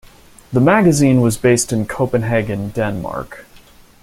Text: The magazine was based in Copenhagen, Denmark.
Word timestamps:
The 0.51 0.59
magazine 0.59 1.21
was 1.21 1.37
based 1.37 1.71
in 1.71 1.85
Copenhagen, 1.85 2.69
Denmark. 2.69 3.45